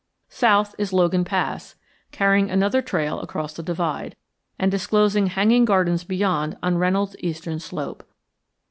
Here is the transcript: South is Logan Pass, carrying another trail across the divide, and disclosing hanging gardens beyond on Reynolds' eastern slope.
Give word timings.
South 0.29 0.73
is 0.79 0.91
Logan 0.91 1.23
Pass, 1.23 1.75
carrying 2.11 2.49
another 2.49 2.81
trail 2.81 3.19
across 3.19 3.53
the 3.53 3.61
divide, 3.61 4.15
and 4.57 4.71
disclosing 4.71 5.27
hanging 5.27 5.63
gardens 5.63 6.03
beyond 6.03 6.57
on 6.63 6.79
Reynolds' 6.79 7.15
eastern 7.19 7.59
slope. 7.59 8.03